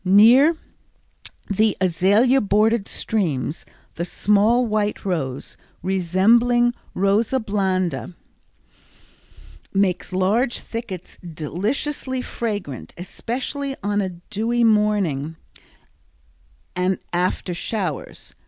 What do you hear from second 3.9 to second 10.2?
the small wild rose, resembling R. blanda, makes